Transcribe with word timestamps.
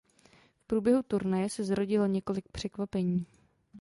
V 0.57 0.63
průběhu 0.67 1.03
turnaje 1.03 1.49
se 1.49 1.63
zrodilo 1.63 2.07
několik 2.07 2.47
překvapení. 2.49 3.25